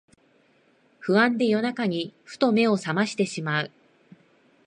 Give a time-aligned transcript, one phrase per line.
[0.99, 3.71] 不安で夜中にふと目をさましてしまう